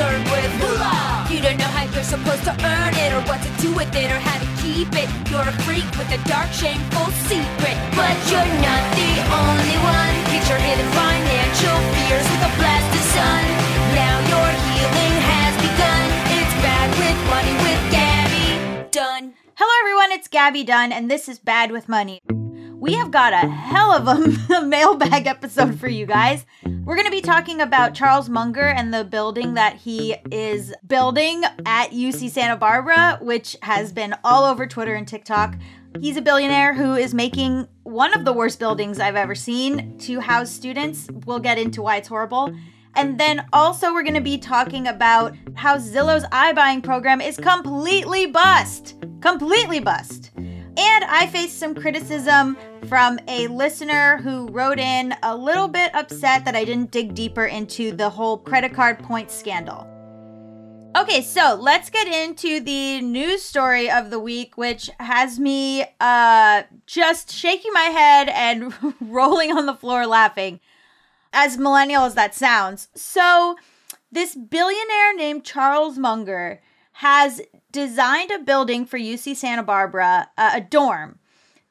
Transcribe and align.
concerned 0.00 0.24
with 0.32 0.52
moolah. 0.60 1.28
You 1.28 1.40
don't 1.44 1.58
know 1.58 1.72
how 1.76 1.84
you're 1.92 2.02
supposed 2.02 2.44
to 2.44 2.54
earn 2.64 2.94
it, 2.96 3.12
or 3.12 3.20
what 3.28 3.40
to 3.42 3.50
do 3.60 3.74
with 3.74 3.92
it, 3.94 4.08
or 4.10 4.16
how 4.18 4.38
to 4.40 4.48
keep 4.62 4.88
it. 4.96 5.08
You're 5.28 5.44
a 5.44 5.52
freak 5.64 5.84
with 6.00 6.08
a 6.08 6.20
dark, 6.28 6.50
shameful 6.52 7.12
secret. 7.28 7.76
But 7.92 8.16
you're 8.32 8.52
not 8.64 8.84
the 8.96 9.12
only 9.28 9.78
one. 9.84 10.16
Your 10.50 10.58
hidden 10.58 10.90
financial 10.98 11.78
fears 11.94 12.26
with 12.26 12.48
a 12.48 12.52
blast 12.58 12.90
of 12.90 13.04
sun. 13.14 13.44
Now 13.94 14.16
your 14.32 14.50
healing 14.66 15.16
has 15.30 15.54
begun. 15.62 16.04
It's 16.34 16.54
bad 16.64 16.88
with 16.98 17.18
money 17.30 17.54
with 17.62 17.82
Gaby 17.94 18.90
Dunn. 18.90 19.34
Hello, 19.54 19.72
everyone. 19.82 20.10
It's 20.10 20.26
Gaby 20.26 20.64
Dunn, 20.64 20.90
and 20.92 21.08
this 21.08 21.28
is 21.28 21.38
Bad 21.38 21.70
with 21.70 21.88
Money. 21.88 22.20
We 22.80 22.94
have 22.94 23.10
got 23.10 23.34
a 23.34 23.46
hell 23.46 23.92
of 23.92 24.08
a 24.08 24.62
mailbag 24.66 25.26
episode 25.26 25.78
for 25.78 25.86
you 25.86 26.06
guys. 26.06 26.46
We're 26.64 26.94
going 26.94 27.04
to 27.04 27.10
be 27.10 27.20
talking 27.20 27.60
about 27.60 27.92
Charles 27.92 28.30
Munger 28.30 28.66
and 28.66 28.92
the 28.92 29.04
building 29.04 29.52
that 29.52 29.76
he 29.76 30.16
is 30.30 30.72
building 30.86 31.44
at 31.66 31.90
UC 31.90 32.30
Santa 32.30 32.56
Barbara, 32.56 33.18
which 33.20 33.54
has 33.60 33.92
been 33.92 34.14
all 34.24 34.44
over 34.44 34.66
Twitter 34.66 34.94
and 34.94 35.06
TikTok. 35.06 35.56
He's 36.00 36.16
a 36.16 36.22
billionaire 36.22 36.72
who 36.72 36.94
is 36.94 37.12
making 37.12 37.68
one 37.82 38.14
of 38.14 38.24
the 38.24 38.32
worst 38.32 38.58
buildings 38.58 38.98
I've 38.98 39.14
ever 39.14 39.34
seen 39.34 39.98
to 39.98 40.18
house 40.20 40.50
students. 40.50 41.06
We'll 41.26 41.38
get 41.38 41.58
into 41.58 41.82
why 41.82 41.96
it's 41.96 42.08
horrible. 42.08 42.56
And 42.96 43.20
then 43.20 43.44
also, 43.52 43.92
we're 43.92 44.04
going 44.04 44.14
to 44.14 44.22
be 44.22 44.38
talking 44.38 44.86
about 44.86 45.36
how 45.54 45.76
Zillow's 45.76 46.24
iBuying 46.24 46.82
program 46.82 47.20
is 47.20 47.36
completely 47.36 48.24
bust. 48.24 48.96
Completely 49.20 49.80
bust. 49.80 50.19
And 50.76 51.04
I 51.04 51.26
faced 51.26 51.58
some 51.58 51.74
criticism 51.74 52.56
from 52.88 53.18
a 53.26 53.48
listener 53.48 54.18
who 54.18 54.48
wrote 54.48 54.78
in 54.78 55.14
a 55.22 55.36
little 55.36 55.68
bit 55.68 55.94
upset 55.94 56.44
that 56.44 56.54
I 56.54 56.64
didn't 56.64 56.90
dig 56.90 57.14
deeper 57.14 57.44
into 57.44 57.92
the 57.92 58.08
whole 58.08 58.38
credit 58.38 58.72
card 58.72 59.00
point 59.00 59.30
scandal. 59.30 59.86
Okay, 60.96 61.22
so 61.22 61.56
let's 61.60 61.88
get 61.88 62.08
into 62.08 62.58
the 62.60 63.00
news 63.00 63.42
story 63.42 63.88
of 63.88 64.10
the 64.10 64.18
week, 64.18 64.56
which 64.56 64.90
has 64.98 65.38
me 65.38 65.84
uh, 66.00 66.64
just 66.86 67.32
shaking 67.32 67.72
my 67.72 67.84
head 67.84 68.28
and 68.28 68.74
rolling 69.00 69.52
on 69.52 69.66
the 69.66 69.74
floor 69.74 70.04
laughing, 70.06 70.58
as 71.32 71.58
millennial 71.58 72.04
as 72.04 72.14
that 72.14 72.34
sounds. 72.34 72.88
So, 72.94 73.56
this 74.10 74.34
billionaire 74.34 75.14
named 75.16 75.44
Charles 75.44 75.96
Munger 75.96 76.60
has 76.92 77.40
designed 77.72 78.30
a 78.30 78.38
building 78.38 78.84
for 78.84 78.98
UC 78.98 79.36
Santa 79.36 79.62
Barbara, 79.62 80.30
uh, 80.36 80.50
a 80.54 80.60
dorm 80.60 81.18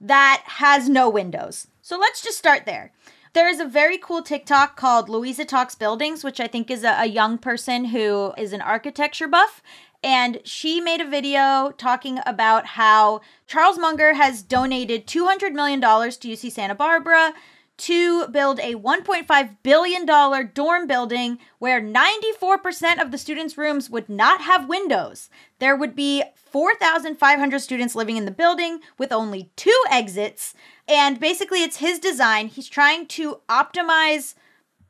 that 0.01 0.43
has 0.45 0.87
no 0.87 1.09
windows. 1.09 1.67
So 1.81 1.97
let's 1.97 2.21
just 2.21 2.37
start 2.37 2.65
there. 2.65 2.91
There 3.33 3.47
is 3.47 3.59
a 3.59 3.65
very 3.65 3.97
cool 3.97 4.23
TikTok 4.23 4.75
called 4.75 5.07
Louisa 5.07 5.45
Talks 5.45 5.75
Buildings, 5.75 6.23
which 6.23 6.39
I 6.39 6.47
think 6.47 6.71
is 6.71 6.83
a, 6.83 7.01
a 7.01 7.05
young 7.05 7.37
person 7.37 7.85
who 7.85 8.33
is 8.37 8.53
an 8.53 8.61
architecture 8.61 9.27
buff. 9.27 9.61
And 10.01 10.39
she 10.45 10.79
made 10.79 11.01
a 11.01 11.09
video 11.09 11.71
talking 11.77 12.19
about 12.25 12.65
how 12.65 13.21
Charles 13.45 13.77
Munger 13.77 14.13
has 14.13 14.41
donated 14.41 15.05
$200 15.05 15.51
million 15.51 15.81
to 15.81 15.87
UC 15.87 16.51
Santa 16.51 16.73
Barbara 16.73 17.33
to 17.79 18.27
build 18.27 18.59
a 18.59 18.75
$1.5 18.75 19.57
billion 19.63 20.05
dorm 20.53 20.87
building 20.87 21.39
where 21.57 21.81
94% 21.81 23.01
of 23.01 23.11
the 23.11 23.17
students' 23.17 23.57
rooms 23.57 23.89
would 23.89 24.09
not 24.09 24.41
have 24.41 24.69
windows. 24.69 25.29
There 25.59 25.75
would 25.75 25.95
be 25.95 26.23
4,500 26.35 27.59
students 27.59 27.95
living 27.95 28.17
in 28.17 28.25
the 28.25 28.31
building 28.31 28.79
with 28.97 29.11
only 29.11 29.51
two 29.55 29.83
exits. 29.89 30.53
And 30.87 31.19
basically, 31.19 31.63
it's 31.63 31.77
his 31.77 31.99
design. 31.99 32.47
He's 32.47 32.67
trying 32.69 33.07
to 33.07 33.39
optimize 33.49 34.35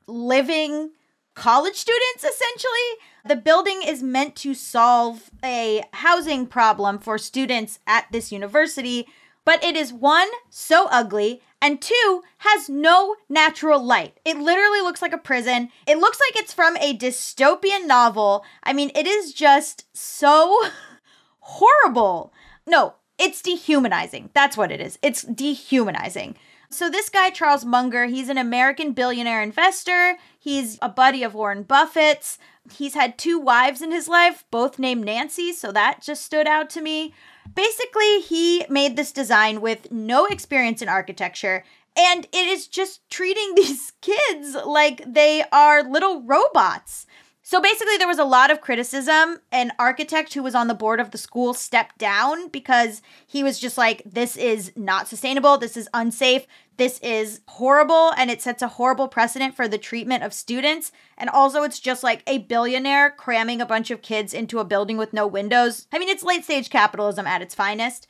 living 0.08 0.92
college 1.36 1.76
students, 1.76 2.24
essentially. 2.24 3.00
The 3.26 3.36
building 3.36 3.82
is 3.86 4.04
meant 4.04 4.36
to 4.38 4.54
solve 4.54 5.30
a 5.44 5.84
housing 5.94 6.48
problem 6.48 7.00
for 7.00 7.18
students 7.18 7.80
at 7.88 8.08
this 8.12 8.32
university, 8.32 9.08
but 9.50 9.64
it 9.64 9.76
is 9.76 9.92
one, 9.92 10.28
so 10.52 10.86
ugly, 10.92 11.42
and 11.60 11.82
two, 11.82 12.22
has 12.38 12.70
no 12.70 13.16
natural 13.30 13.84
light. 13.84 14.20
It 14.24 14.38
literally 14.38 14.82
looks 14.82 15.02
like 15.02 15.12
a 15.12 15.18
prison. 15.18 15.70
It 15.88 15.98
looks 15.98 16.20
like 16.20 16.40
it's 16.40 16.54
from 16.54 16.78
a 16.78 16.96
dystopian 16.96 17.88
novel. 17.88 18.46
I 18.62 18.74
mean, 18.74 18.92
it 18.94 19.08
is 19.08 19.34
just 19.34 19.86
so 19.92 20.66
horrible. 21.40 22.32
No, 22.68 22.94
it's 23.18 23.42
dehumanizing. 23.42 24.30
That's 24.36 24.56
what 24.56 24.72
it 24.72 24.80
is. 24.80 25.00
It's 25.02 25.24
dehumanizing. 25.24 26.36
So, 26.70 26.88
this 26.88 27.10
guy, 27.10 27.32
Charles 27.32 27.66
Munger, 27.66 28.06
he's 28.06 28.30
an 28.30 28.38
American 28.38 28.92
billionaire 28.92 29.42
investor. 29.42 30.20
He's 30.38 30.78
a 30.80 30.90
buddy 30.90 31.24
of 31.24 31.34
Warren 31.34 31.64
Buffett's. 31.64 32.38
He's 32.72 32.94
had 32.94 33.18
two 33.18 33.40
wives 33.40 33.82
in 33.82 33.92
his 33.92 34.08
life, 34.08 34.44
both 34.52 34.78
named 34.78 35.06
Nancy, 35.06 35.54
so 35.54 35.72
that 35.72 36.04
just 36.04 36.24
stood 36.24 36.46
out 36.46 36.70
to 36.70 36.82
me. 36.82 37.16
Basically, 37.54 38.22
he 38.22 38.66
made 38.70 38.96
this 38.96 39.12
design 39.12 39.62
with 39.62 39.92
no 39.92 40.26
experience 40.26 40.82
in 40.82 40.90
architecture, 40.90 41.64
and 41.98 42.26
it 42.32 42.48
is 42.48 42.68
just 42.68 43.08
treating 43.10 43.54
these 43.56 43.94
kids 44.02 44.56
like 44.66 45.04
they 45.06 45.44
are 45.52 45.84
little 45.84 46.22
robots. 46.22 47.06
So 47.50 47.60
basically, 47.60 47.98
there 47.98 48.08
was 48.08 48.20
a 48.20 48.26
lot 48.26 48.52
of 48.52 48.62
criticism. 48.62 49.40
An 49.52 49.72
architect 49.80 50.36
who 50.36 50.44
was 50.44 50.54
on 50.54 50.68
the 50.68 50.76
board 50.76 51.00
of 51.00 51.10
the 51.10 51.18
school 51.18 51.56
stepped 51.56 51.98
down 51.98 52.50
because 52.50 53.02
he 53.26 53.42
was 53.42 53.58
just 53.58 53.76
like, 53.76 54.04
this 54.06 54.38
is 54.38 54.72
not 54.76 55.08
sustainable. 55.08 55.58
This 55.58 55.76
is 55.76 55.90
unsafe. 55.92 56.46
This 56.78 57.00
is 57.00 57.42
horrible. 57.48 58.12
And 58.16 58.30
it 58.30 58.44
sets 58.44 58.62
a 58.62 58.68
horrible 58.68 59.08
precedent 59.08 59.56
for 59.56 59.68
the 59.68 59.80
treatment 59.80 60.22
of 60.22 60.32
students. 60.32 60.92
And 61.18 61.28
also, 61.28 61.64
it's 61.64 61.80
just 61.80 62.04
like 62.04 62.22
a 62.28 62.38
billionaire 62.38 63.10
cramming 63.10 63.62
a 63.62 63.66
bunch 63.66 63.90
of 63.90 64.04
kids 64.04 64.32
into 64.32 64.60
a 64.60 64.64
building 64.64 64.98
with 64.98 65.12
no 65.12 65.26
windows. 65.26 65.88
I 65.92 65.98
mean, 65.98 66.10
it's 66.10 66.24
late 66.24 66.44
stage 66.44 66.70
capitalism 66.70 67.26
at 67.26 67.42
its 67.42 67.56
finest. 67.56 68.06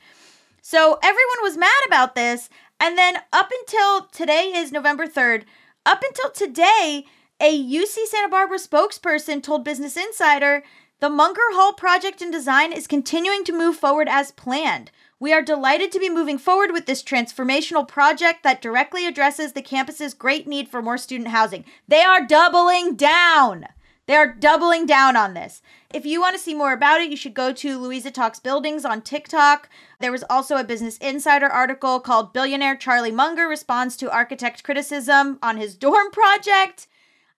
So 0.60 0.98
everyone 1.02 1.40
was 1.40 1.56
mad 1.56 1.80
about 1.86 2.14
this. 2.14 2.50
And 2.78 2.98
then 2.98 3.16
up 3.32 3.50
until 3.60 4.02
today 4.12 4.52
is 4.54 4.70
November 4.70 5.06
3rd, 5.06 5.44
up 5.86 6.02
until 6.02 6.30
today, 6.30 7.06
a 7.40 7.58
UC 7.58 8.06
Santa 8.06 8.28
Barbara 8.28 8.58
spokesperson 8.58 9.42
told 9.42 9.64
Business 9.64 9.96
Insider 9.96 10.62
the 11.00 11.08
Munger 11.08 11.40
Hall 11.52 11.72
project 11.72 12.20
and 12.20 12.30
design 12.30 12.70
is 12.70 12.86
continuing 12.86 13.44
to 13.44 13.56
move 13.56 13.76
forward 13.76 14.08
as 14.10 14.30
planned. 14.30 14.90
We 15.18 15.32
are 15.32 15.40
delighted 15.40 15.90
to 15.92 15.98
be 15.98 16.10
moving 16.10 16.36
forward 16.36 16.72
with 16.72 16.84
this 16.84 17.02
transformational 17.02 17.88
project 17.88 18.42
that 18.42 18.60
directly 18.60 19.06
addresses 19.06 19.54
the 19.54 19.62
campus's 19.62 20.12
great 20.12 20.46
need 20.46 20.68
for 20.68 20.82
more 20.82 20.98
student 20.98 21.30
housing. 21.30 21.64
They 21.88 22.02
are 22.02 22.26
doubling 22.26 22.96
down. 22.96 23.68
They 24.04 24.16
are 24.16 24.30
doubling 24.30 24.84
down 24.84 25.16
on 25.16 25.32
this. 25.32 25.62
If 25.94 26.04
you 26.04 26.20
want 26.20 26.36
to 26.36 26.42
see 26.42 26.52
more 26.52 26.72
about 26.72 27.00
it, 27.00 27.10
you 27.10 27.16
should 27.16 27.32
go 27.32 27.54
to 27.54 27.78
Louisa 27.78 28.10
Talks 28.10 28.38
Buildings 28.38 28.84
on 28.84 29.00
TikTok. 29.00 29.70
There 30.00 30.12
was 30.12 30.24
also 30.28 30.56
a 30.56 30.64
Business 30.64 30.98
Insider 30.98 31.46
article 31.46 32.00
called 32.00 32.34
Billionaire 32.34 32.76
Charlie 32.76 33.10
Munger 33.10 33.48
Responds 33.48 33.96
to 33.96 34.12
Architect 34.12 34.62
Criticism 34.62 35.38
on 35.42 35.56
His 35.56 35.74
Dorm 35.74 36.10
Project. 36.10 36.86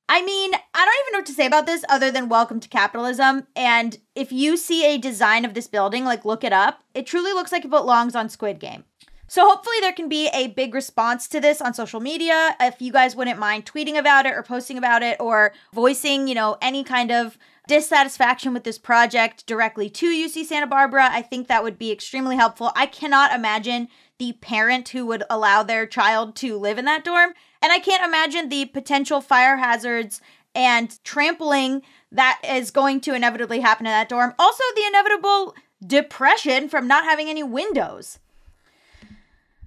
I 0.09 0.23
mean, 0.23 0.53
I 0.75 0.85
don't 0.85 0.95
even 1.05 1.13
know 1.13 1.19
what 1.19 1.27
to 1.27 1.33
say 1.33 1.47
about 1.47 1.67
this 1.67 1.85
other 1.89 2.11
than 2.11 2.29
welcome 2.29 2.61
to 2.61 2.69
capitalism. 2.69 3.47
And 3.57 3.99
if 4.15 4.31
you 4.31 4.57
see 4.57 4.85
a 4.85 4.99
design 4.99 5.45
of 5.45 5.55
this 5.55 5.67
building, 5.67 6.05
like 6.05 6.25
look 6.25 6.45
it 6.45 6.53
up, 6.53 6.83
it 6.95 7.07
truly 7.07 7.33
looks 7.33 7.53
like 7.53 7.65
it 7.65 7.71
belongs 7.71 8.15
on 8.15 8.29
Squid 8.29 8.59
Game. 8.59 8.85
So 9.33 9.49
hopefully 9.49 9.77
there 9.81 9.95
can 9.95 10.11
be 10.11 10.29
a 10.29 10.49
big 10.49 10.75
response 10.75 11.27
to 11.29 11.41
this 11.41 11.63
on 11.63 11.73
social 11.73 12.01
media. 12.01 12.55
If 12.61 12.83
you 12.83 12.93
guys 12.93 13.17
wouldn't 13.17 13.39
mind 13.39 13.65
tweeting 13.65 13.97
about 13.97 14.27
it 14.27 14.35
or 14.35 14.43
posting 14.43 14.77
about 14.77 15.03
it 15.03 15.17
or 15.19 15.55
voicing, 15.73 16.29
you 16.29 16.35
know, 16.35 16.59
any 16.61 16.85
kind 16.85 17.11
of 17.11 17.39
dissatisfaction 17.67 18.53
with 18.53 18.65
this 18.65 18.77
project 18.77 19.47
directly 19.47 19.89
to 19.89 20.07
UC 20.07 20.45
Santa 20.45 20.67
Barbara, 20.67 21.09
I 21.11 21.23
think 21.23 21.49
that 21.49 21.63
would 21.63 21.79
be 21.79 21.91
extremely 21.91 22.37
helpful. 22.37 22.73
I 22.77 22.85
cannot 22.85 23.33
imagine 23.33 23.89
the 24.19 24.35
parent 24.35 24.91
who 24.91 25.07
would 25.07 25.25
allow 25.31 25.63
their 25.63 25.87
child 25.87 26.37
to 26.37 26.59
live 26.59 26.77
in 26.77 26.85
that 26.85 27.05
dorm 27.05 27.33
and 27.63 27.73
I 27.73 27.79
can't 27.79 28.05
imagine 28.05 28.49
the 28.49 28.67
potential 28.67 29.21
fire 29.21 29.57
hazards 29.57 30.21
and 30.55 31.03
trampling 31.05 31.83
that 32.11 32.41
is 32.47 32.71
going 32.71 33.01
to 33.03 33.15
inevitably 33.15 33.61
happen 33.61 33.87
in 33.87 33.93
that 33.93 34.09
dorm. 34.09 34.35
Also, 34.39 34.63
the 34.75 34.87
inevitable 34.87 35.55
depression 35.85 36.69
from 36.69 36.87
not 36.87 37.05
having 37.05 37.29
any 37.29 37.43
windows. 37.43 38.19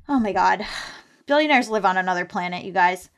Oh 0.08 0.20
my 0.20 0.32
god. 0.32 0.66
Billionaires 1.26 1.70
live 1.70 1.86
on 1.86 1.98
another 1.98 2.26
planet, 2.26 2.64
you 2.64 2.72
guys. 2.72 3.10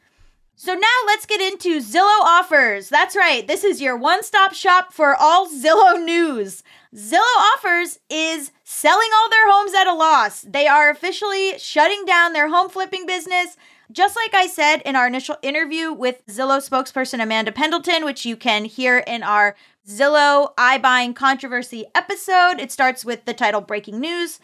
So 0.56 0.74
now 0.74 0.88
let's 1.06 1.26
get 1.26 1.42
into 1.42 1.80
Zillow 1.80 2.22
offers. 2.22 2.90
That's 2.90 3.16
right. 3.16 3.46
This 3.46 3.64
is 3.64 3.82
your 3.82 3.98
one-stop 3.98 4.54
shop 4.54 4.94
for 4.94 5.16
all 5.16 5.48
Zillow 5.48 6.04
news. 6.04 6.64
Zillow 6.96 7.54
offers 7.54 8.00
is 8.10 8.52
selling 8.70 9.08
all 9.16 9.30
their 9.30 9.50
homes 9.50 9.74
at 9.74 9.88
a 9.88 9.94
loss. 9.94 10.42
They 10.42 10.68
are 10.68 10.90
officially 10.90 11.58
shutting 11.58 12.04
down 12.04 12.34
their 12.34 12.50
home 12.50 12.68
flipping 12.68 13.06
business 13.06 13.56
just 13.94 14.18
like 14.18 14.34
I 14.34 14.48
said 14.48 14.82
in 14.82 14.98
our 14.98 15.08
initial 15.08 15.38
interview 15.42 15.94
with 15.94 16.26
Zillow 16.28 16.60
spokesperson 16.60 17.24
Amanda 17.24 17.54
Pendleton, 17.54 18.04
which 18.04 18.26
you 18.26 18.36
can 18.36 18.66
hear 18.66 18.98
in 18.98 19.24
our 19.24 19.56
Zillow 19.88 20.54
iBuying 20.56 21.16
controversy 21.16 21.86
episode, 21.96 22.60
it 22.60 22.70
starts 22.70 23.06
with 23.06 23.24
the 23.24 23.34
title 23.34 23.62
Breaking 23.62 24.02
News. 24.02 24.42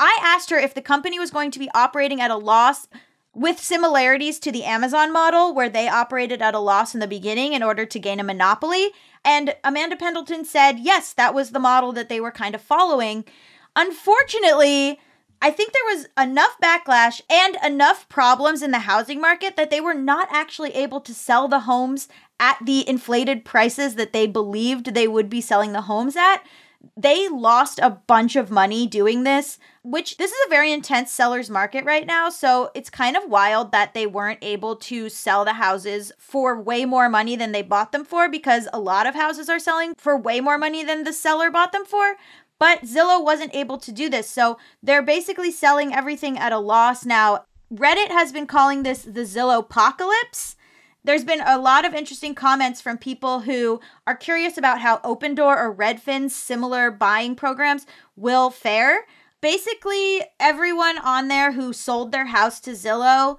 I 0.00 0.18
asked 0.20 0.50
her 0.50 0.58
if 0.58 0.74
the 0.74 0.82
company 0.82 1.20
was 1.20 1.30
going 1.30 1.52
to 1.52 1.60
be 1.60 1.70
operating 1.72 2.20
at 2.20 2.32
a 2.32 2.36
loss 2.36 2.88
with 3.32 3.60
similarities 3.60 4.40
to 4.40 4.50
the 4.50 4.64
Amazon 4.64 5.12
model, 5.12 5.54
where 5.54 5.68
they 5.68 5.88
operated 5.88 6.42
at 6.42 6.56
a 6.56 6.58
loss 6.58 6.94
in 6.94 6.98
the 6.98 7.06
beginning 7.06 7.52
in 7.52 7.62
order 7.62 7.86
to 7.86 7.98
gain 8.00 8.18
a 8.18 8.24
monopoly. 8.24 8.90
And 9.24 9.56
Amanda 9.64 9.96
Pendleton 9.96 10.44
said, 10.44 10.78
yes, 10.78 11.12
that 11.14 11.34
was 11.34 11.50
the 11.50 11.58
model 11.58 11.92
that 11.92 12.08
they 12.08 12.20
were 12.20 12.30
kind 12.30 12.54
of 12.54 12.60
following. 12.60 13.24
Unfortunately, 13.74 15.00
I 15.40 15.50
think 15.50 15.72
there 15.72 15.96
was 15.96 16.06
enough 16.18 16.56
backlash 16.62 17.20
and 17.28 17.56
enough 17.64 18.08
problems 18.08 18.62
in 18.62 18.70
the 18.70 18.80
housing 18.80 19.20
market 19.20 19.56
that 19.56 19.70
they 19.70 19.80
were 19.80 19.94
not 19.94 20.28
actually 20.30 20.72
able 20.74 21.00
to 21.02 21.14
sell 21.14 21.48
the 21.48 21.60
homes 21.60 22.08
at 22.40 22.58
the 22.64 22.88
inflated 22.88 23.44
prices 23.44 23.94
that 23.96 24.12
they 24.12 24.26
believed 24.26 24.86
they 24.86 25.08
would 25.08 25.28
be 25.28 25.40
selling 25.40 25.72
the 25.72 25.82
homes 25.82 26.16
at. 26.16 26.38
They 26.96 27.28
lost 27.28 27.78
a 27.82 27.90
bunch 27.90 28.36
of 28.36 28.50
money 28.50 28.86
doing 28.86 29.24
this, 29.24 29.58
which 29.82 30.16
this 30.16 30.30
is 30.30 30.46
a 30.46 30.50
very 30.50 30.72
intense 30.72 31.10
seller's 31.10 31.50
market 31.50 31.84
right 31.84 32.06
now. 32.06 32.28
So 32.28 32.70
it's 32.74 32.90
kind 32.90 33.16
of 33.16 33.28
wild 33.28 33.72
that 33.72 33.94
they 33.94 34.06
weren't 34.06 34.38
able 34.42 34.76
to 34.76 35.08
sell 35.08 35.44
the 35.44 35.54
houses 35.54 36.12
for 36.18 36.60
way 36.60 36.84
more 36.84 37.08
money 37.08 37.36
than 37.36 37.52
they 37.52 37.62
bought 37.62 37.92
them 37.92 38.04
for 38.04 38.28
because 38.28 38.68
a 38.72 38.80
lot 38.80 39.06
of 39.06 39.14
houses 39.14 39.48
are 39.48 39.58
selling 39.58 39.94
for 39.96 40.16
way 40.16 40.40
more 40.40 40.58
money 40.58 40.84
than 40.84 41.04
the 41.04 41.12
seller 41.12 41.50
bought 41.50 41.72
them 41.72 41.84
for. 41.84 42.16
But 42.58 42.82
Zillow 42.82 43.22
wasn't 43.22 43.54
able 43.54 43.78
to 43.78 43.92
do 43.92 44.08
this. 44.08 44.28
So 44.28 44.58
they're 44.82 45.02
basically 45.02 45.50
selling 45.50 45.92
everything 45.94 46.38
at 46.38 46.52
a 46.52 46.58
loss 46.58 47.04
now. 47.04 47.44
Reddit 47.72 48.08
has 48.08 48.32
been 48.32 48.46
calling 48.46 48.82
this 48.82 49.02
the 49.02 49.22
Zillow 49.22 49.60
apocalypse. 49.60 50.56
There's 51.04 51.24
been 51.24 51.42
a 51.44 51.58
lot 51.58 51.84
of 51.84 51.92
interesting 51.92 52.34
comments 52.34 52.80
from 52.80 52.96
people 52.96 53.40
who 53.40 53.78
are 54.06 54.16
curious 54.16 54.56
about 54.56 54.80
how 54.80 54.98
Opendoor 54.98 55.54
or 55.54 55.74
Redfin's 55.74 56.34
similar 56.34 56.90
buying 56.90 57.36
programs 57.36 57.86
will 58.16 58.48
fare. 58.48 59.04
Basically, 59.42 60.22
everyone 60.40 60.96
on 60.96 61.28
there 61.28 61.52
who 61.52 61.74
sold 61.74 62.10
their 62.10 62.26
house 62.26 62.58
to 62.60 62.70
Zillow 62.70 63.36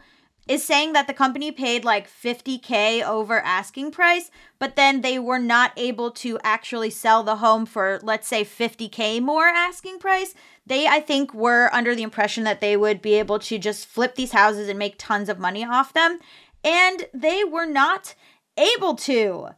is 0.48 0.64
saying 0.64 0.94
that 0.94 1.08
the 1.08 1.14
company 1.14 1.52
paid 1.52 1.84
like 1.84 2.08
50k 2.08 3.02
over 3.02 3.40
asking 3.42 3.90
price, 3.90 4.30
but 4.60 4.76
then 4.76 5.02
they 5.02 5.18
were 5.18 5.40
not 5.40 5.72
able 5.76 6.12
to 6.12 6.38
actually 6.44 6.92
sell 6.92 7.24
the 7.24 7.38
home 7.38 7.66
for 7.66 8.00
let's 8.04 8.28
say 8.28 8.44
50k 8.46 9.22
more 9.22 9.46
asking 9.46 9.98
price. 9.98 10.36
They 10.68 10.86
I 10.86 11.00
think 11.00 11.34
were 11.34 11.70
under 11.74 11.96
the 11.96 12.04
impression 12.04 12.44
that 12.44 12.62
they 12.62 12.78
would 12.78 13.02
be 13.02 13.16
able 13.16 13.40
to 13.40 13.58
just 13.58 13.88
flip 13.88 14.14
these 14.14 14.34
houses 14.34 14.70
and 14.70 14.78
make 14.78 14.96
tons 15.00 15.30
of 15.30 15.40
money 15.40 15.66
off 15.66 15.94
them, 15.94 16.20
and 16.66 17.06
they 17.14 17.44
were 17.44 17.68
not 17.68 18.16
able 18.58 18.96
to. 18.96 19.50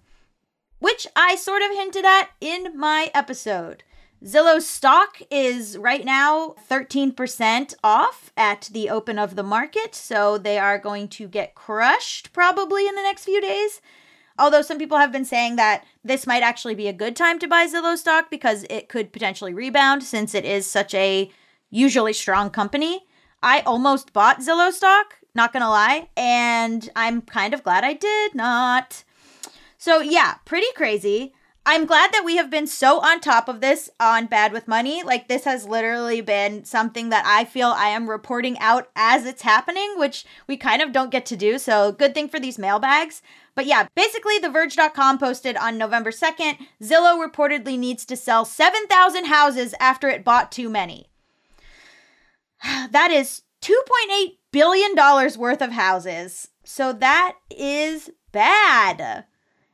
Which 0.80 1.08
I 1.16 1.36
sort 1.36 1.64
of 1.64 1.72
hinted 1.72 2.06
at 2.06 2.30
in 2.40 2.78
my 2.78 3.10
episode. 3.16 3.84
Zillow's 4.24 4.68
stock 4.68 5.20
is 5.32 5.78
right 5.78 6.04
now 6.04 6.56
13% 6.70 7.74
off 7.84 8.32
at 8.36 8.70
the 8.74 8.90
open 8.90 9.18
of 9.18 9.36
the 9.36 9.44
market, 9.44 9.96
so 9.96 10.38
they 10.38 10.58
are 10.58 10.78
going 10.80 11.08
to 11.10 11.28
get 11.28 11.56
crushed 11.56 12.34
probably 12.34 12.88
in 12.88 12.96
the 12.96 13.04
next 13.04 13.26
few 13.26 13.40
days. 13.40 13.80
Although 14.40 14.62
some 14.62 14.78
people 14.78 14.98
have 14.98 15.12
been 15.12 15.26
saying 15.26 15.56
that 15.56 15.84
this 16.04 16.28
might 16.28 16.44
actually 16.44 16.76
be 16.76 16.88
a 16.88 16.94
good 16.94 17.16
time 17.16 17.40
to 17.40 17.48
buy 17.48 17.68
Zillow 17.68 17.98
stock 17.98 18.30
because 18.30 18.66
it 18.70 18.90
could 18.90 19.14
potentially 19.14 19.54
rebound 19.54 20.04
since 20.04 20.36
it 20.36 20.46
is 20.46 20.70
such 20.70 20.94
a 20.94 21.32
usually 21.70 22.14
strong 22.14 22.50
company. 22.50 23.06
I 23.42 23.62
almost 23.62 24.14
bought 24.14 24.40
Zillow 24.40 24.72
stock, 24.72 25.16
not 25.38 25.54
gonna 25.54 25.70
lie, 25.70 26.10
and 26.18 26.90
I'm 26.98 27.22
kind 27.22 27.54
of 27.54 27.64
glad 27.64 27.86
I 27.86 27.94
did 27.94 28.36
not. 28.36 29.06
So, 29.78 30.02
yeah, 30.02 30.36
pretty 30.44 30.68
crazy. 30.76 31.34
I'm 31.70 31.86
glad 31.86 32.14
that 32.14 32.24
we 32.24 32.38
have 32.38 32.50
been 32.50 32.66
so 32.66 33.02
on 33.02 33.20
top 33.20 33.50
of 33.50 33.60
this 33.60 33.90
on 34.00 34.28
Bad 34.28 34.54
with 34.54 34.70
Money. 34.70 35.04
Like, 35.04 35.28
this 35.28 35.44
has 35.44 35.68
literally 35.68 36.22
been 36.22 36.64
something 36.64 37.10
that 37.10 37.26
I 37.26 37.44
feel 37.44 37.68
I 37.68 37.90
am 37.90 38.10
reporting 38.10 38.58
out 38.60 38.90
as 38.96 39.26
it's 39.26 39.42
happening, 39.42 39.96
which 39.98 40.26
we 40.48 40.56
kind 40.56 40.82
of 40.82 40.94
don't 40.94 41.12
get 41.12 41.26
to 41.28 41.36
do. 41.36 41.60
So, 41.60 41.92
good 41.92 42.14
thing 42.14 42.30
for 42.30 42.40
these 42.40 42.58
mailbags. 42.58 43.22
But 43.54 43.66
yeah, 43.66 43.88
basically, 43.96 44.40
TheVerge.com 44.40 45.18
posted 45.18 45.58
on 45.58 45.78
November 45.78 46.12
2nd 46.12 46.58
Zillow 46.82 47.26
reportedly 47.26 47.78
needs 47.78 48.06
to 48.06 48.16
sell 48.16 48.46
7,000 48.46 49.26
houses 49.26 49.76
after 49.80 50.08
it 50.08 50.24
bought 50.24 50.52
too 50.52 50.70
many. 50.70 51.10
That 52.92 53.12
is 53.12 53.42
$2.8 53.68 54.38
billion 54.52 54.96
worth 55.38 55.62
of 55.62 55.72
houses. 55.72 56.50
So, 56.64 56.94
that 56.94 57.36
is 57.50 58.10
bad. 58.32 59.26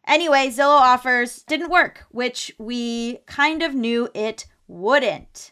Anyway, 0.06 0.50
Zillow 0.50 0.80
offers 0.80 1.44
didn't 1.44 1.69
work, 1.69 2.06
which 2.12 2.54
we 2.57 3.19
kind 3.25 3.63
of 3.63 3.74
knew 3.74 4.10
it 4.13 4.45
wouldn't. 4.68 5.51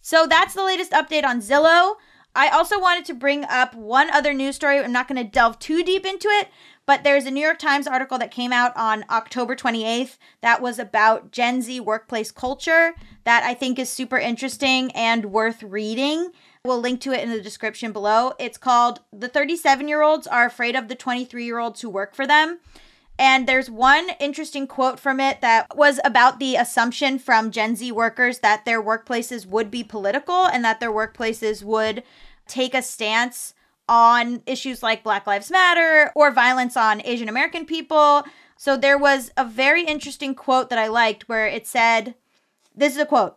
So 0.00 0.26
that's 0.26 0.54
the 0.54 0.64
latest 0.64 0.92
update 0.92 1.24
on 1.24 1.40
Zillow. 1.40 1.94
I 2.34 2.48
also 2.48 2.80
wanted 2.80 3.04
to 3.06 3.14
bring 3.14 3.44
up 3.44 3.74
one 3.74 4.10
other 4.10 4.34
news 4.34 4.56
story. 4.56 4.78
I'm 4.78 4.92
not 4.92 5.06
going 5.06 5.22
to 5.22 5.30
delve 5.30 5.58
too 5.58 5.84
deep 5.84 6.04
into 6.04 6.28
it, 6.28 6.48
but 6.86 7.04
there's 7.04 7.26
a 7.26 7.30
New 7.30 7.44
York 7.44 7.58
Times 7.58 7.86
article 7.86 8.18
that 8.18 8.30
came 8.30 8.52
out 8.52 8.76
on 8.76 9.04
October 9.10 9.54
28th 9.54 10.16
that 10.40 10.60
was 10.60 10.78
about 10.78 11.30
Gen 11.30 11.62
Z 11.62 11.80
workplace 11.80 12.32
culture 12.32 12.94
that 13.24 13.44
I 13.44 13.54
think 13.54 13.78
is 13.78 13.90
super 13.90 14.18
interesting 14.18 14.90
and 14.92 15.26
worth 15.26 15.62
reading. 15.62 16.30
We'll 16.64 16.80
link 16.80 17.00
to 17.00 17.12
it 17.12 17.24
in 17.24 17.30
the 17.30 17.40
description 17.40 17.90
below. 17.90 18.34
It's 18.38 18.56
called 18.56 19.00
The 19.12 19.26
37 19.26 19.88
Year 19.88 20.00
Olds 20.00 20.28
Are 20.28 20.46
Afraid 20.46 20.76
of 20.76 20.86
the 20.86 20.94
23 20.94 21.44
Year 21.44 21.58
Olds 21.58 21.80
Who 21.80 21.90
Work 21.90 22.14
for 22.14 22.24
Them. 22.24 22.60
And 23.18 23.48
there's 23.48 23.68
one 23.68 24.10
interesting 24.20 24.68
quote 24.68 25.00
from 25.00 25.18
it 25.18 25.40
that 25.40 25.76
was 25.76 25.98
about 26.04 26.38
the 26.38 26.54
assumption 26.54 27.18
from 27.18 27.50
Gen 27.50 27.74
Z 27.74 27.90
workers 27.90 28.38
that 28.38 28.64
their 28.64 28.80
workplaces 28.80 29.44
would 29.44 29.72
be 29.72 29.82
political 29.82 30.46
and 30.46 30.64
that 30.64 30.78
their 30.78 30.92
workplaces 30.92 31.64
would 31.64 32.04
take 32.46 32.74
a 32.74 32.82
stance 32.82 33.54
on 33.88 34.40
issues 34.46 34.84
like 34.84 35.02
Black 35.02 35.26
Lives 35.26 35.50
Matter 35.50 36.12
or 36.14 36.30
violence 36.30 36.76
on 36.76 37.02
Asian 37.04 37.28
American 37.28 37.66
people. 37.66 38.22
So 38.56 38.76
there 38.76 38.98
was 38.98 39.32
a 39.36 39.44
very 39.44 39.82
interesting 39.82 40.36
quote 40.36 40.70
that 40.70 40.78
I 40.78 40.86
liked 40.86 41.28
where 41.28 41.48
it 41.48 41.66
said, 41.66 42.14
This 42.72 42.92
is 42.92 43.00
a 43.00 43.06
quote. 43.06 43.36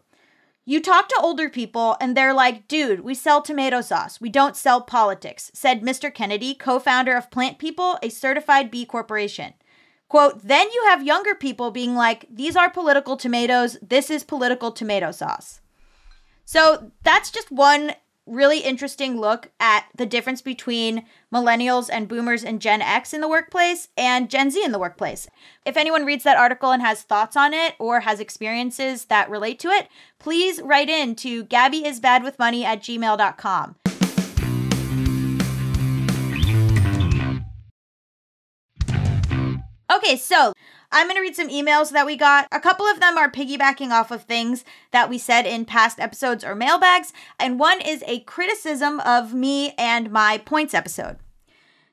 You 0.67 0.81
talk 0.81 1.07
to 1.09 1.19
older 1.21 1.47
people 1.47 1.95
and 2.01 2.17
they're 2.17 2.33
like, 2.33 2.67
dude, 2.67 3.01
we 3.01 3.13
sell 3.13 3.41
tomato 3.41 3.81
sauce. 3.81 4.19
We 4.19 4.29
don't 4.29 4.57
sell 4.57 4.81
politics, 4.81 5.51
said 5.53 5.81
Mr. 5.81 6.11
Kennedy, 6.11 6.55
co 6.55 6.79
founder 6.79 7.15
of 7.15 7.29
Plant 7.29 7.59
People, 7.59 7.99
a 8.01 8.09
certified 8.09 8.71
B 8.71 8.83
corporation. 8.83 9.53
Quote, 10.07 10.41
then 10.41 10.67
you 10.73 10.85
have 10.87 11.05
younger 11.05 11.35
people 11.35 11.69
being 11.69 11.95
like, 11.95 12.25
these 12.31 12.55
are 12.55 12.69
political 12.69 13.15
tomatoes. 13.15 13.77
This 13.81 14.09
is 14.09 14.23
political 14.23 14.71
tomato 14.71 15.11
sauce. 15.11 15.61
So 16.45 16.91
that's 17.03 17.29
just 17.29 17.51
one 17.51 17.93
really 18.25 18.59
interesting 18.59 19.19
look 19.19 19.51
at 19.59 19.85
the 19.95 20.05
difference 20.05 20.41
between 20.41 21.05
millennials 21.33 21.89
and 21.91 22.07
boomers 22.07 22.43
and 22.43 22.61
Gen 22.61 22.81
X 22.81 23.13
in 23.13 23.21
the 23.21 23.27
workplace 23.27 23.89
and 23.97 24.29
Gen 24.29 24.49
Z 24.51 24.63
in 24.63 24.71
the 24.71 24.79
workplace. 24.79 25.27
If 25.65 25.77
anyone 25.77 26.05
reads 26.05 26.23
that 26.23 26.37
article 26.37 26.71
and 26.71 26.81
has 26.81 27.03
thoughts 27.03 27.37
on 27.37 27.53
it 27.53 27.75
or 27.79 28.01
has 28.01 28.19
experiences 28.19 29.05
that 29.05 29.29
relate 29.29 29.59
to 29.59 29.69
it, 29.69 29.87
please 30.19 30.61
write 30.61 30.89
in 30.89 31.15
to 31.17 31.45
gabbyisbadwithmoney 31.45 32.63
at 32.63 32.81
gmail.com. 32.81 33.75
Okay, 40.05 40.17
so 40.17 40.53
I'm 40.91 41.07
going 41.07 41.15
to 41.15 41.21
read 41.21 41.35
some 41.35 41.49
emails 41.49 41.89
that 41.89 42.05
we 42.05 42.15
got. 42.15 42.47
A 42.51 42.59
couple 42.59 42.85
of 42.85 42.99
them 42.99 43.17
are 43.17 43.31
piggybacking 43.31 43.89
off 43.89 44.11
of 44.11 44.21
things 44.21 44.63
that 44.91 45.09
we 45.09 45.17
said 45.17 45.47
in 45.47 45.65
past 45.65 45.99
episodes 45.99 46.43
or 46.43 46.53
mailbags, 46.53 47.11
and 47.39 47.59
one 47.59 47.81
is 47.81 48.03
a 48.05 48.19
criticism 48.19 48.99
of 48.99 49.33
me 49.33 49.73
and 49.79 50.11
my 50.11 50.37
points 50.37 50.75
episode. 50.75 51.17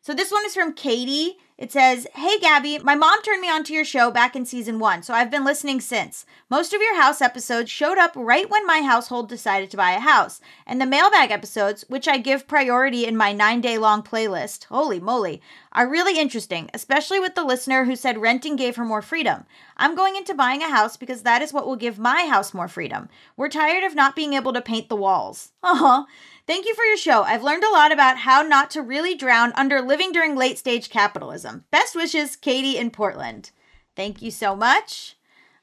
So 0.03 0.13
this 0.13 0.31
one 0.31 0.45
is 0.45 0.53
from 0.53 0.75
Katie. 0.75 1.39
It 1.63 1.71
says, 1.71 2.09
Hey 2.17 2.41
Gaby, 2.41 2.81
my 2.81 2.97
mom 2.97 3.23
turned 3.23 3.41
me 3.41 3.49
onto 3.49 3.73
your 3.73 3.85
show 3.85 4.11
back 4.11 4.35
in 4.35 4.45
season 4.45 4.81
one, 4.81 5.05
so 5.05 5.15
I've 5.15 5.31
been 5.31 5.45
listening 5.45 5.81
since. 5.81 6.27
Most 6.51 6.73
of 6.73 6.83
your 6.83 7.01
house 7.01 7.21
episodes 7.23 7.71
showed 7.71 7.99
up 7.99 8.11
right 8.17 8.51
when 8.51 8.67
my 8.67 8.81
household 8.81 9.29
decided 9.29 9.71
to 9.71 9.77
buy 9.77 9.93
a 9.93 10.01
house, 10.01 10.41
and 10.67 10.81
the 10.81 10.87
mailbag 10.87 11.31
episodes, 11.31 11.85
which 11.87 12.09
I 12.09 12.19
give 12.19 12.49
priority 12.49 13.07
in 13.07 13.17
my 13.17 13.33
nine 13.33 13.61
day 13.61 13.79
long 13.79 14.03
playlist, 14.03 14.65
holy 14.65 14.99
moly, 14.99 15.41
are 15.71 15.89
really 15.89 16.19
interesting, 16.19 16.69
especially 16.75 17.21
with 17.21 17.37
the 17.37 17.45
listener 17.45 17.85
who 17.85 17.95
said 17.95 18.19
renting 18.21 18.57
gave 18.57 18.75
her 18.75 18.85
more 18.85 19.01
freedom. 19.01 19.45
I'm 19.77 19.95
going 19.95 20.17
into 20.17 20.35
buying 20.35 20.65
a 20.65 20.69
house 20.69 20.97
because 20.97 21.23
that 21.23 21.43
is 21.43 21.53
what 21.53 21.65
will 21.65 21.77
give 21.77 21.97
my 21.97 22.27
house 22.27 22.53
more 22.53 22.67
freedom. 22.67 23.09
We're 23.37 23.49
tired 23.49 23.85
of 23.85 23.95
not 23.95 24.17
being 24.17 24.35
able 24.35 24.53
to 24.53 24.63
paint 24.63 24.89
the 24.89 24.97
walls. 24.97 25.53
Uh 25.65 25.77
huh. 25.77 26.05
Thank 26.45 26.67
you 26.67 26.75
for 26.75 26.85
your 26.85 26.97
show. 26.97 27.23
I've 27.23 27.45
learned 27.45 27.63
a 27.63 27.71
lot 27.71 27.93
about 27.93 28.19
how 28.19 28.43
not 28.43 28.71
to 28.73 28.83
really 28.83 29.15
drown 29.15 29.53
under 29.55 29.81
living 29.81 30.11
during 30.11 30.35
late 30.35 30.59
stage 30.59 30.91
capitalism. 30.91 31.65
Best 31.71 31.95
wishes, 31.95 32.35
Katie 32.35 32.77
in 32.77 32.91
Portland. 32.91 33.53
Thank 33.95 34.21
you 34.23 34.33
so 34.33 34.57
much. 34.57 35.17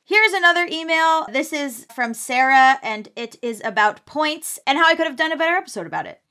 Here's 0.05 0.31
another 0.31 0.67
email. 0.71 1.27
This 1.31 1.51
is 1.51 1.85
from 1.93 2.13
Sarah, 2.13 2.79
and 2.81 3.09
it 3.15 3.35
is 3.41 3.61
about 3.63 4.05
points 4.05 4.57
and 4.65 4.77
how 4.77 4.87
I 4.87 4.95
could 4.95 5.05
have 5.05 5.17
done 5.17 5.33
a 5.33 5.37
better 5.37 5.55
episode 5.55 5.85
about 5.85 6.05
it. 6.05 6.21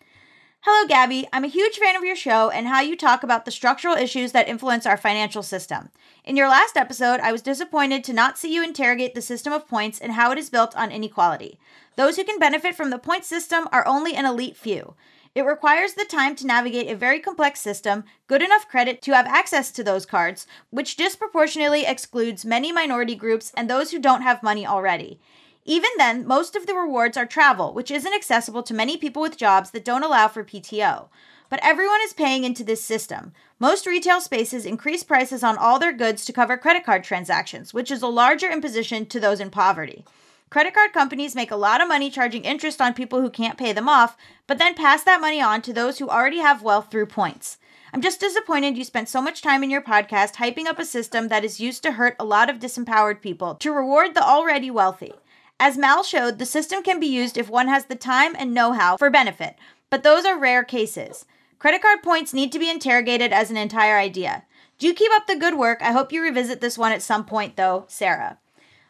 Hello, 0.62 0.88
Gaby. 0.88 1.28
I'm 1.32 1.44
a 1.44 1.48
huge 1.48 1.78
fan 1.78 1.94
of 1.94 2.02
your 2.02 2.16
show 2.16 2.50
and 2.50 2.66
how 2.66 2.80
you 2.80 2.96
talk 2.96 3.22
about 3.22 3.44
the 3.44 3.52
structural 3.52 3.94
issues 3.94 4.32
that 4.32 4.48
influence 4.48 4.86
our 4.86 4.96
financial 4.96 5.44
system. 5.44 5.90
In 6.24 6.36
your 6.36 6.48
last 6.48 6.76
episode, 6.76 7.20
I 7.20 7.30
was 7.30 7.42
disappointed 7.42 8.02
to 8.04 8.12
not 8.12 8.36
see 8.36 8.52
you 8.52 8.64
interrogate 8.64 9.14
the 9.14 9.22
system 9.22 9.52
of 9.52 9.68
points 9.68 10.00
and 10.00 10.12
how 10.12 10.32
it 10.32 10.38
is 10.38 10.50
built 10.50 10.76
on 10.76 10.90
inequality. 10.90 11.60
Those 11.94 12.16
who 12.16 12.24
can 12.24 12.40
benefit 12.40 12.74
from 12.74 12.90
the 12.90 12.98
point 12.98 13.24
system 13.24 13.68
are 13.70 13.86
only 13.86 14.16
an 14.16 14.26
elite 14.26 14.56
few. 14.56 14.94
It 15.32 15.42
requires 15.42 15.92
the 15.92 16.04
time 16.04 16.34
to 16.34 16.46
navigate 16.46 16.90
a 16.90 16.96
very 16.96 17.20
complex 17.20 17.60
system, 17.60 18.02
good 18.26 18.42
enough 18.42 18.66
credit 18.68 19.00
to 19.02 19.14
have 19.14 19.26
access 19.28 19.70
to 19.70 19.84
those 19.84 20.06
cards, 20.06 20.48
which 20.70 20.96
disproportionately 20.96 21.84
excludes 21.86 22.44
many 22.44 22.72
minority 22.72 23.14
groups 23.14 23.52
and 23.56 23.70
those 23.70 23.92
who 23.92 24.00
don't 24.00 24.22
have 24.22 24.42
money 24.42 24.66
already. 24.66 25.20
Even 25.68 25.90
then, 25.98 26.26
most 26.26 26.56
of 26.56 26.66
the 26.66 26.72
rewards 26.72 27.18
are 27.18 27.26
travel, 27.26 27.74
which 27.74 27.90
isn't 27.90 28.14
accessible 28.14 28.62
to 28.62 28.72
many 28.72 28.96
people 28.96 29.20
with 29.20 29.36
jobs 29.36 29.70
that 29.72 29.84
don't 29.84 30.02
allow 30.02 30.26
for 30.26 30.42
PTO. 30.42 31.08
But 31.50 31.60
everyone 31.62 32.00
is 32.04 32.14
paying 32.14 32.44
into 32.44 32.64
this 32.64 32.82
system. 32.82 33.32
Most 33.58 33.86
retail 33.86 34.22
spaces 34.22 34.64
increase 34.64 35.02
prices 35.02 35.44
on 35.44 35.58
all 35.58 35.78
their 35.78 35.92
goods 35.92 36.24
to 36.24 36.32
cover 36.32 36.56
credit 36.56 36.86
card 36.86 37.04
transactions, 37.04 37.74
which 37.74 37.90
is 37.90 38.00
a 38.00 38.06
larger 38.06 38.50
imposition 38.50 39.04
to 39.04 39.20
those 39.20 39.40
in 39.40 39.50
poverty. 39.50 40.06
Credit 40.48 40.72
card 40.72 40.94
companies 40.94 41.34
make 41.34 41.50
a 41.50 41.56
lot 41.56 41.82
of 41.82 41.88
money 41.88 42.08
charging 42.08 42.46
interest 42.46 42.80
on 42.80 42.94
people 42.94 43.20
who 43.20 43.28
can't 43.28 43.58
pay 43.58 43.74
them 43.74 43.90
off, 43.90 44.16
but 44.46 44.56
then 44.56 44.72
pass 44.72 45.02
that 45.02 45.20
money 45.20 45.42
on 45.42 45.60
to 45.60 45.74
those 45.74 45.98
who 45.98 46.08
already 46.08 46.38
have 46.38 46.62
wealth 46.62 46.90
through 46.90 47.04
points. 47.04 47.58
I'm 47.92 48.00
just 48.00 48.20
disappointed 48.20 48.78
you 48.78 48.84
spent 48.84 49.10
so 49.10 49.20
much 49.20 49.42
time 49.42 49.62
in 49.62 49.68
your 49.68 49.82
podcast 49.82 50.36
hyping 50.36 50.64
up 50.64 50.78
a 50.78 50.86
system 50.86 51.28
that 51.28 51.44
is 51.44 51.60
used 51.60 51.82
to 51.82 51.92
hurt 51.92 52.16
a 52.18 52.24
lot 52.24 52.48
of 52.48 52.58
disempowered 52.58 53.20
people 53.20 53.54
to 53.56 53.70
reward 53.70 54.14
the 54.14 54.26
already 54.26 54.70
wealthy. 54.70 55.12
As 55.60 55.76
Mal 55.76 56.04
showed, 56.04 56.38
the 56.38 56.46
system 56.46 56.82
can 56.82 57.00
be 57.00 57.06
used 57.06 57.36
if 57.36 57.50
one 57.50 57.68
has 57.68 57.86
the 57.86 57.96
time 57.96 58.36
and 58.38 58.54
know 58.54 58.72
how 58.72 58.96
for 58.96 59.10
benefit, 59.10 59.56
but 59.90 60.02
those 60.02 60.24
are 60.24 60.38
rare 60.38 60.62
cases. 60.62 61.24
Credit 61.58 61.82
card 61.82 62.02
points 62.02 62.32
need 62.32 62.52
to 62.52 62.60
be 62.60 62.70
interrogated 62.70 63.32
as 63.32 63.50
an 63.50 63.56
entire 63.56 63.96
idea. 63.96 64.44
Do 64.78 64.94
keep 64.94 65.10
up 65.12 65.26
the 65.26 65.34
good 65.34 65.58
work. 65.58 65.82
I 65.82 65.90
hope 65.90 66.12
you 66.12 66.22
revisit 66.22 66.60
this 66.60 66.78
one 66.78 66.92
at 66.92 67.02
some 67.02 67.24
point, 67.24 67.56
though, 67.56 67.84
Sarah. 67.88 68.38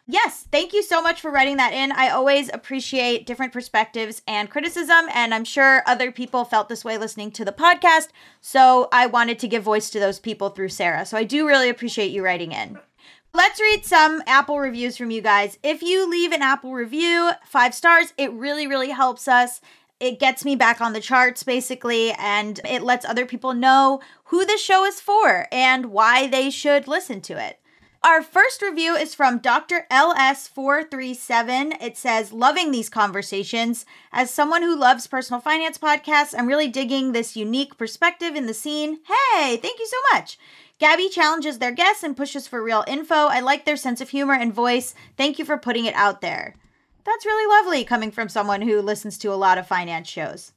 Yes, 0.07 0.47
thank 0.51 0.73
you 0.73 0.83
so 0.83 1.03
much 1.03 1.21
for 1.21 1.31
writing 1.31 1.57
that 1.59 1.73
in. 1.73 1.93
I 1.93 2.09
always 2.11 2.51
appreciate 2.53 3.27
different 3.27 3.53
perspectives 3.53 4.23
and 4.27 4.51
criticism, 4.51 5.07
and 5.13 5.35
I'm 5.35 5.45
sure 5.45 5.83
other 5.87 6.13
people 6.13 6.45
felt 6.45 6.69
this 6.69 6.85
way 6.85 6.97
listening 6.97 7.31
to 7.33 7.45
the 7.45 7.53
podcast. 7.53 8.09
So 8.41 8.89
I 8.91 9.07
wanted 9.07 9.39
to 9.41 9.49
give 9.49 9.63
voice 9.63 9.91
to 9.91 10.01
those 10.01 10.19
people 10.19 10.51
through 10.51 10.71
Sarah. 10.71 11.05
So 11.05 11.17
I 11.17 11.25
do 11.25 11.47
really 11.47 11.69
appreciate 11.69 12.11
you 12.11 12.25
writing 12.25 12.53
in. 12.53 12.79
Let's 13.35 13.61
read 13.61 13.85
some 13.85 14.23
Apple 14.26 14.58
reviews 14.58 14.97
from 14.97 15.11
you 15.11 15.20
guys. 15.20 15.58
If 15.62 15.82
you 15.82 16.08
leave 16.08 16.32
an 16.32 16.42
Apple 16.42 16.73
review, 16.73 17.30
five 17.47 17.75
stars, 17.75 18.12
it 18.16 18.32
really, 18.32 18.66
really 18.66 18.90
helps 18.90 19.28
us 19.28 19.61
it 20.00 20.20
gets 20.20 20.44
me 20.44 20.54
back 20.54 20.80
on 20.80 20.92
the 20.92 21.00
charts 21.00 21.42
basically 21.42 22.12
and 22.12 22.61
it 22.64 22.82
lets 22.82 23.04
other 23.04 23.26
people 23.26 23.52
know 23.52 24.00
who 24.25 24.44
the 24.44 24.56
show 24.56 24.85
is 24.85 25.00
for 25.00 25.49
and 25.50 25.87
why 25.87 26.26
they 26.28 26.50
should 26.50 26.87
listen 26.87 27.20
to 27.23 27.37
it. 27.37 27.58
Our 28.04 28.23
first 28.23 28.62
review 28.62 28.94
is 28.94 29.12
from 29.12 29.40
Dr. 29.40 29.85
LS437. 29.90 31.82
It 31.82 31.97
says, 31.97 32.32
Loving 32.32 32.70
these 32.70 32.88
conversations. 32.88 33.85
As 34.12 34.32
someone 34.32 34.62
who 34.62 34.78
loves 34.78 35.08
personal 35.08 35.40
finance 35.40 35.78
podcasts, 35.78 36.32
I'm 36.38 36.47
really 36.47 36.68
digging 36.68 37.11
this 37.11 37.35
unique 37.35 37.76
perspective 37.76 38.37
in 38.37 38.47
the 38.47 38.54
scene. 38.54 39.00
Hey, 39.35 39.56
thank 39.56 39.80
you 39.80 39.87
so 39.87 39.97
much. 40.12 40.38
Gaby 40.78 41.08
challenges 41.08 41.58
their 41.58 41.73
guests 41.73 42.04
and 42.04 42.16
pushes 42.16 42.47
for 42.47 42.62
real 42.62 42.85
info. 42.87 43.14
I 43.14 43.40
like 43.40 43.64
their 43.64 43.76
sense 43.76 44.00
of 44.00 44.11
humor 44.11 44.35
and 44.35 44.54
voice. 44.54 44.94
Thank 45.16 45.38
you 45.38 45.44
for 45.44 45.58
putting 45.58 45.87
it 45.87 45.94
out 45.94 46.20
there. 46.20 46.54
That's 47.04 47.26
really 47.26 47.49
lovely 47.49 47.85
coming 47.85 48.12
from 48.12 48.28
someone 48.28 48.62
who 48.62 48.80
listens 48.80 49.18
to 49.18 49.32
a 49.32 49.35
lot 49.35 49.58
of 49.58 49.66
finance 49.66 50.08
shows. 50.08 50.52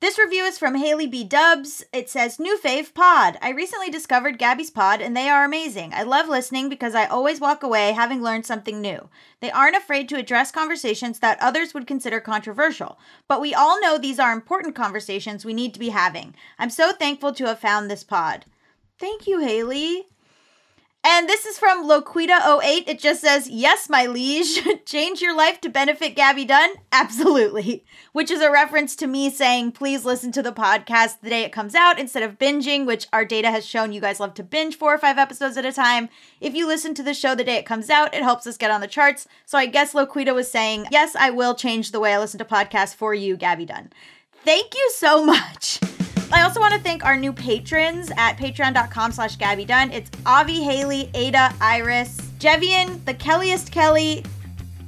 This 0.00 0.18
review 0.18 0.44
is 0.44 0.58
from 0.58 0.76
Haley 0.76 1.06
B. 1.06 1.22
Dubs. 1.24 1.84
It 1.92 2.08
says, 2.08 2.40
New 2.40 2.56
fave 2.58 2.94
pod. 2.94 3.36
I 3.42 3.50
recently 3.50 3.90
discovered 3.90 4.38
Gaby's 4.38 4.70
pod 4.70 5.00
and 5.00 5.16
they 5.16 5.28
are 5.28 5.44
amazing. 5.44 5.92
I 5.92 6.02
love 6.04 6.28
listening 6.28 6.68
because 6.68 6.94
I 6.94 7.06
always 7.06 7.40
walk 7.40 7.62
away 7.62 7.92
having 7.92 8.22
learned 8.22 8.46
something 8.46 8.80
new. 8.80 9.08
They 9.40 9.50
aren't 9.50 9.76
afraid 9.76 10.08
to 10.08 10.16
address 10.16 10.50
conversations 10.50 11.18
that 11.18 11.40
others 11.40 11.74
would 11.74 11.86
consider 11.86 12.20
controversial, 12.20 12.98
but 13.28 13.40
we 13.40 13.54
all 13.54 13.80
know 13.80 13.98
these 13.98 14.18
are 14.18 14.32
important 14.32 14.74
conversations 14.74 15.44
we 15.44 15.54
need 15.54 15.74
to 15.74 15.80
be 15.80 15.90
having. 15.90 16.34
I'm 16.58 16.70
so 16.70 16.92
thankful 16.92 17.32
to 17.34 17.46
have 17.46 17.58
found 17.58 17.88
this 17.88 18.04
pod. 18.04 18.44
Thank 18.98 19.26
you, 19.26 19.40
Haley. 19.40 20.06
And 21.04 21.28
this 21.28 21.46
is 21.46 21.58
from 21.58 21.88
Loquita08. 21.88 22.88
It 22.88 22.98
just 22.98 23.20
says, 23.20 23.48
Yes, 23.48 23.88
my 23.88 24.06
liege. 24.06 24.60
Change 24.84 25.22
your 25.22 25.34
life 25.34 25.60
to 25.60 25.68
benefit 25.68 26.16
Gaby 26.16 26.44
Dunn? 26.44 26.70
Absolutely. 26.92 27.84
Which 28.12 28.30
is 28.30 28.40
a 28.40 28.50
reference 28.50 28.96
to 28.96 29.06
me 29.06 29.30
saying, 29.30 29.72
Please 29.72 30.04
listen 30.04 30.32
to 30.32 30.42
the 30.42 30.52
podcast 30.52 31.20
the 31.22 31.30
day 31.30 31.44
it 31.44 31.52
comes 31.52 31.76
out 31.76 32.00
instead 32.00 32.24
of 32.24 32.38
binging, 32.38 32.84
which 32.84 33.06
our 33.12 33.24
data 33.24 33.50
has 33.52 33.64
shown 33.64 33.92
you 33.92 34.00
guys 34.00 34.18
love 34.18 34.34
to 34.34 34.42
binge 34.42 34.76
four 34.76 34.92
or 34.92 34.98
five 34.98 35.18
episodes 35.18 35.56
at 35.56 35.64
a 35.64 35.72
time. 35.72 36.08
If 36.40 36.54
you 36.54 36.66
listen 36.66 36.94
to 36.94 37.02
the 37.04 37.14
show 37.14 37.36
the 37.36 37.44
day 37.44 37.56
it 37.56 37.66
comes 37.66 37.88
out, 37.88 38.12
it 38.12 38.22
helps 38.24 38.46
us 38.48 38.56
get 38.56 38.72
on 38.72 38.80
the 38.80 38.88
charts. 38.88 39.28
So 39.46 39.56
I 39.56 39.66
guess 39.66 39.94
Loquita 39.94 40.34
was 40.34 40.50
saying, 40.50 40.88
Yes, 40.90 41.14
I 41.14 41.30
will 41.30 41.54
change 41.54 41.92
the 41.92 42.00
way 42.00 42.12
I 42.12 42.18
listen 42.18 42.38
to 42.38 42.44
podcasts 42.44 42.94
for 42.94 43.14
you, 43.14 43.36
Gaby 43.36 43.66
Dunn. 43.66 43.90
Thank 44.44 44.74
you 44.74 44.90
so 44.96 45.24
much. 45.24 45.78
I 46.30 46.42
also 46.42 46.60
want 46.60 46.74
to 46.74 46.80
thank 46.80 47.06
our 47.06 47.16
new 47.16 47.32
patrons 47.32 48.12
at 48.18 48.36
patreon.com 48.36 49.12
slash 49.12 49.36
Gaby 49.36 49.64
Dunn. 49.64 49.90
It's 49.92 50.10
Avi, 50.26 50.62
Haley, 50.62 51.10
Ada, 51.14 51.54
Iris, 51.58 52.18
Jevian, 52.38 53.02
the 53.06 53.14
Kellyest 53.14 53.70
Kelly, 53.70 54.22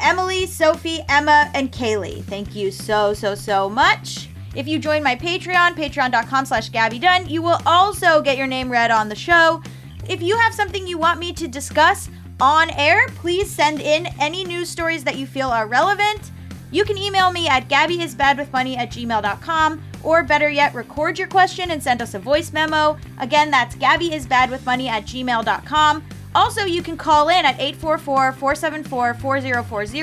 Emily, 0.00 0.44
Sophie, 0.46 1.00
Emma, 1.08 1.50
and 1.54 1.72
Kaylee. 1.72 2.22
Thank 2.24 2.54
you 2.54 2.70
so, 2.70 3.14
so, 3.14 3.34
so 3.34 3.70
much. 3.70 4.28
If 4.54 4.68
you 4.68 4.78
join 4.78 5.02
my 5.02 5.16
Patreon, 5.16 5.76
patreon.com 5.76 6.44
slash 6.44 6.70
Gaby 6.70 6.98
Dunn, 6.98 7.26
you 7.28 7.40
will 7.40 7.60
also 7.64 8.20
get 8.20 8.36
your 8.36 8.46
name 8.46 8.70
read 8.70 8.90
on 8.90 9.08
the 9.08 9.14
show. 9.14 9.62
If 10.08 10.20
you 10.20 10.36
have 10.36 10.52
something 10.52 10.86
you 10.86 10.98
want 10.98 11.20
me 11.20 11.32
to 11.34 11.48
discuss 11.48 12.10
on 12.38 12.68
air, 12.70 13.06
please 13.14 13.50
send 13.50 13.80
in 13.80 14.08
any 14.20 14.44
news 14.44 14.68
stories 14.68 15.04
that 15.04 15.16
you 15.16 15.26
feel 15.26 15.48
are 15.48 15.66
relevant. 15.66 16.32
You 16.70 16.84
can 16.84 16.96
email 16.96 17.30
me 17.32 17.48
at 17.48 17.68
gabbyisbadwithmoney 17.68 18.76
at 18.76 18.90
gmail.com 18.90 19.82
or 20.02 20.22
better 20.22 20.48
yet, 20.48 20.74
record 20.74 21.18
your 21.18 21.28
question 21.28 21.70
and 21.70 21.82
send 21.82 22.00
us 22.00 22.14
a 22.14 22.18
voice 22.18 22.52
memo. 22.52 22.96
Again, 23.18 23.50
that's 23.50 23.74
gabbyisbadwithmoney 23.76 24.88
at 24.88 25.04
gmail.com. 25.04 26.04
Also, 26.34 26.64
you 26.64 26.82
can 26.82 26.96
call 26.96 27.28
in 27.28 27.44
at 27.44 27.58
844 27.58 28.32
474 28.32 29.14
4040. 29.14 30.00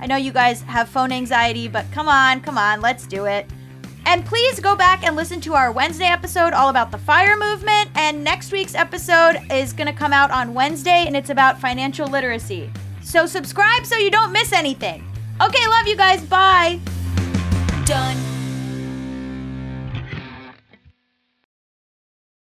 I 0.00 0.06
know 0.06 0.16
you 0.16 0.30
guys 0.30 0.60
have 0.62 0.88
phone 0.90 1.10
anxiety, 1.10 1.68
but 1.68 1.90
come 1.90 2.06
on, 2.06 2.40
come 2.42 2.58
on, 2.58 2.82
let's 2.82 3.06
do 3.06 3.24
it. 3.24 3.46
And 4.04 4.24
please 4.24 4.60
go 4.60 4.76
back 4.76 5.04
and 5.04 5.16
listen 5.16 5.40
to 5.42 5.54
our 5.54 5.72
Wednesday 5.72 6.06
episode 6.06 6.52
all 6.52 6.68
about 6.68 6.90
the 6.90 6.98
fire 6.98 7.36
movement. 7.36 7.90
And 7.94 8.22
next 8.22 8.52
week's 8.52 8.74
episode 8.74 9.40
is 9.50 9.72
going 9.72 9.86
to 9.86 9.92
come 9.92 10.12
out 10.12 10.30
on 10.30 10.52
Wednesday 10.52 11.04
and 11.06 11.16
it's 11.16 11.30
about 11.30 11.60
financial 11.60 12.08
literacy. 12.08 12.70
So 13.02 13.26
subscribe 13.26 13.86
so 13.86 13.96
you 13.96 14.10
don't 14.10 14.32
miss 14.32 14.52
anything. 14.52 15.09
Okay, 15.40 15.66
love 15.68 15.86
you 15.86 15.96
guys. 15.96 16.22
Bye. 16.22 16.80
Done. 17.86 18.39